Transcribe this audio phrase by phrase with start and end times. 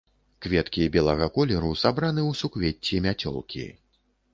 [0.45, 3.73] Кветкі белага колеру сабраны ў суквецці-мяцёлкі.